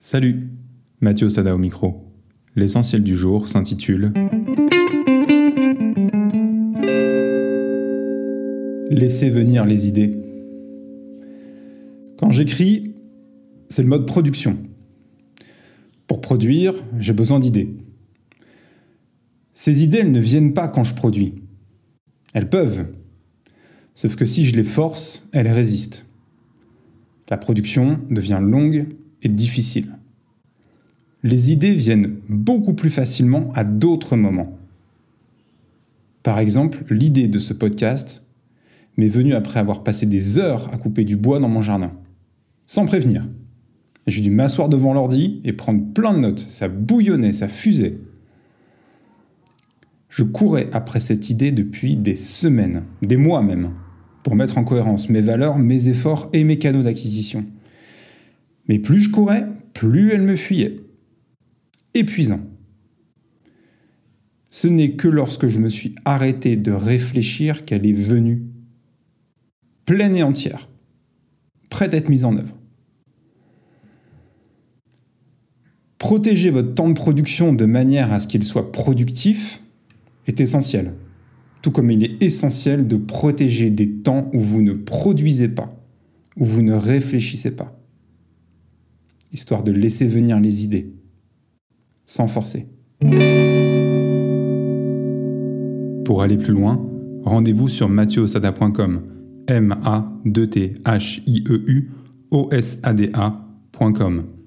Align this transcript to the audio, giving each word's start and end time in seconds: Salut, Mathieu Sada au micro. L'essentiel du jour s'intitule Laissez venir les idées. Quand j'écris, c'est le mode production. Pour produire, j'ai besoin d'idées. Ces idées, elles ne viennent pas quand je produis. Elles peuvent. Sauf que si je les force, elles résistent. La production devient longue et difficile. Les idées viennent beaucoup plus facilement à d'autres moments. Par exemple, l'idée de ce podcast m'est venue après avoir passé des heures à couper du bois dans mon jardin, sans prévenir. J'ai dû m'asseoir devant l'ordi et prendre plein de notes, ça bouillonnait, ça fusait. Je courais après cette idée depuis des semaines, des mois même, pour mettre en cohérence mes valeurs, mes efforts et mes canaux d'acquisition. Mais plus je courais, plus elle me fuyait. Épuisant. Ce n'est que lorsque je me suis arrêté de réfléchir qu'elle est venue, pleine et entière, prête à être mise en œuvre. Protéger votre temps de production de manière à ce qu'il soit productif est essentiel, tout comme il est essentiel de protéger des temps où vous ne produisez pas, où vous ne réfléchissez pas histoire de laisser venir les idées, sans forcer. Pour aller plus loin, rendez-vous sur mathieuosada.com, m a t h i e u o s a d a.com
Salut, 0.00 0.48
Mathieu 1.00 1.28
Sada 1.28 1.52
au 1.52 1.58
micro. 1.58 2.04
L'essentiel 2.54 3.02
du 3.02 3.16
jour 3.16 3.48
s'intitule 3.48 4.12
Laissez 8.90 9.28
venir 9.28 9.64
les 9.64 9.88
idées. 9.88 10.16
Quand 12.16 12.30
j'écris, 12.30 12.94
c'est 13.68 13.82
le 13.82 13.88
mode 13.88 14.06
production. 14.06 14.62
Pour 16.06 16.20
produire, 16.20 16.74
j'ai 17.00 17.12
besoin 17.12 17.40
d'idées. 17.40 17.76
Ces 19.52 19.82
idées, 19.82 19.98
elles 19.98 20.12
ne 20.12 20.20
viennent 20.20 20.54
pas 20.54 20.68
quand 20.68 20.84
je 20.84 20.94
produis. 20.94 21.34
Elles 22.34 22.48
peuvent. 22.48 22.86
Sauf 23.96 24.14
que 24.14 24.24
si 24.24 24.46
je 24.46 24.54
les 24.54 24.62
force, 24.62 25.26
elles 25.32 25.50
résistent. 25.50 26.06
La 27.30 27.36
production 27.36 28.00
devient 28.08 28.38
longue 28.40 28.86
et 29.22 29.28
difficile. 29.28 29.92
Les 31.22 31.52
idées 31.52 31.74
viennent 31.74 32.16
beaucoup 32.28 32.74
plus 32.74 32.90
facilement 32.90 33.50
à 33.54 33.64
d'autres 33.64 34.16
moments. 34.16 34.58
Par 36.22 36.38
exemple, 36.38 36.84
l'idée 36.90 37.26
de 37.26 37.38
ce 37.38 37.52
podcast 37.52 38.26
m'est 38.96 39.08
venue 39.08 39.34
après 39.34 39.60
avoir 39.60 39.82
passé 39.82 40.06
des 40.06 40.38
heures 40.38 40.72
à 40.72 40.76
couper 40.76 41.04
du 41.04 41.16
bois 41.16 41.40
dans 41.40 41.48
mon 41.48 41.62
jardin, 41.62 41.92
sans 42.66 42.86
prévenir. 42.86 43.26
J'ai 44.06 44.20
dû 44.20 44.30
m'asseoir 44.30 44.68
devant 44.68 44.94
l'ordi 44.94 45.40
et 45.44 45.52
prendre 45.52 45.84
plein 45.92 46.14
de 46.14 46.20
notes, 46.20 46.38
ça 46.38 46.68
bouillonnait, 46.68 47.32
ça 47.32 47.48
fusait. 47.48 47.98
Je 50.08 50.22
courais 50.22 50.68
après 50.72 51.00
cette 51.00 51.30
idée 51.30 51.52
depuis 51.52 51.96
des 51.96 52.14
semaines, 52.14 52.84
des 53.02 53.16
mois 53.16 53.42
même, 53.42 53.70
pour 54.22 54.34
mettre 54.34 54.58
en 54.58 54.64
cohérence 54.64 55.08
mes 55.08 55.20
valeurs, 55.20 55.58
mes 55.58 55.88
efforts 55.88 56.30
et 56.32 56.44
mes 56.44 56.58
canaux 56.58 56.82
d'acquisition. 56.82 57.44
Mais 58.68 58.78
plus 58.78 59.00
je 59.00 59.10
courais, 59.10 59.48
plus 59.72 60.12
elle 60.12 60.22
me 60.22 60.36
fuyait. 60.36 60.80
Épuisant. 61.94 62.40
Ce 64.50 64.66
n'est 64.66 64.92
que 64.92 65.08
lorsque 65.08 65.48
je 65.48 65.58
me 65.58 65.68
suis 65.68 65.94
arrêté 66.04 66.56
de 66.56 66.72
réfléchir 66.72 67.64
qu'elle 67.64 67.86
est 67.86 67.92
venue, 67.92 68.42
pleine 69.84 70.16
et 70.16 70.22
entière, 70.22 70.68
prête 71.70 71.94
à 71.94 71.96
être 71.96 72.08
mise 72.08 72.24
en 72.24 72.36
œuvre. 72.36 72.56
Protéger 75.98 76.50
votre 76.50 76.74
temps 76.74 76.88
de 76.88 76.94
production 76.94 77.52
de 77.52 77.64
manière 77.64 78.12
à 78.12 78.20
ce 78.20 78.28
qu'il 78.28 78.44
soit 78.44 78.70
productif 78.70 79.62
est 80.26 80.40
essentiel, 80.40 80.94
tout 81.60 81.70
comme 81.70 81.90
il 81.90 82.04
est 82.04 82.22
essentiel 82.22 82.86
de 82.86 82.96
protéger 82.96 83.70
des 83.70 83.90
temps 83.90 84.30
où 84.32 84.40
vous 84.40 84.62
ne 84.62 84.72
produisez 84.72 85.48
pas, 85.48 85.74
où 86.36 86.44
vous 86.44 86.62
ne 86.62 86.74
réfléchissez 86.74 87.50
pas 87.56 87.77
histoire 89.32 89.62
de 89.62 89.72
laisser 89.72 90.06
venir 90.06 90.40
les 90.40 90.64
idées, 90.64 90.92
sans 92.04 92.28
forcer. 92.28 92.66
Pour 96.04 96.22
aller 96.22 96.38
plus 96.38 96.54
loin, 96.54 96.80
rendez-vous 97.24 97.68
sur 97.68 97.88
mathieuosada.com, 97.88 99.02
m 99.46 99.74
a 99.84 100.12
t 100.24 100.74
h 100.84 101.22
i 101.26 101.44
e 101.48 101.62
u 101.66 101.90
o 102.30 102.48
s 102.52 102.78
a 102.82 102.94
d 102.94 103.10
a.com 103.12 104.37